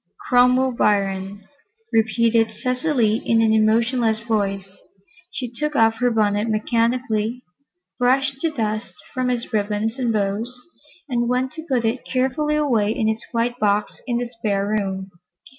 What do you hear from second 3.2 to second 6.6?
an emotionless voice. She took off her bonnet